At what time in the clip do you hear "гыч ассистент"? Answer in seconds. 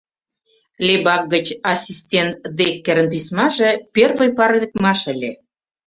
1.33-2.35